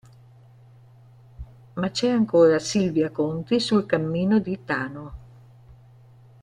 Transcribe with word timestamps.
Ma 1.75 1.91
c'è 1.91 2.09
ancora 2.09 2.57
Silvia 2.57 3.11
Conti 3.11 3.59
sul 3.59 3.85
cammino 3.85 4.39
di 4.39 4.59
Tano. 4.65 5.13